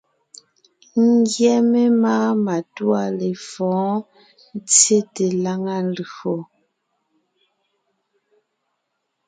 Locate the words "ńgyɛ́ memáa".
1.11-2.29